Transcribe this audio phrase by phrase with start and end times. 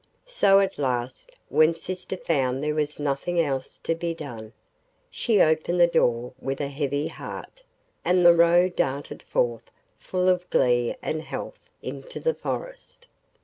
[0.25, 4.51] So at last, when sister found there was nothing else to be done,
[5.11, 7.61] she opened the door with a heavy heart,
[8.03, 9.69] and the Roe darted forth
[9.99, 13.07] full of glee and health into the forest.